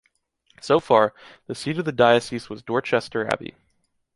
[0.61, 1.13] So far,
[1.45, 3.53] the seat of the diocese was Dorchester Abbey.